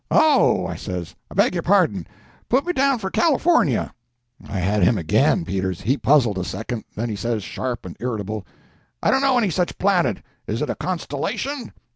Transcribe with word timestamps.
"Oh," 0.09 0.65
I 0.65 0.77
says, 0.77 1.13
"I 1.29 1.35
beg 1.35 1.53
your 1.53 1.61
pardon. 1.61 2.07
Put 2.49 2.65
me 2.65 2.73
down 2.73 2.97
for 2.97 3.11
California." 3.11 3.93
I 4.43 4.57
had 4.57 4.81
him 4.81 4.97
again, 4.97 5.45
Peters! 5.45 5.81
He 5.81 5.95
puzzled 5.95 6.39
a 6.39 6.43
second, 6.43 6.85
then 6.95 7.07
he 7.07 7.15
says, 7.15 7.43
sharp 7.43 7.85
and 7.85 7.95
irritable— 7.99 8.43
"I 9.03 9.11
don't 9.11 9.21
know 9.21 9.37
any 9.37 9.51
such 9.51 9.77
planet—is 9.77 10.59
it 10.59 10.71
a 10.71 10.75
constellation?" 10.75 11.71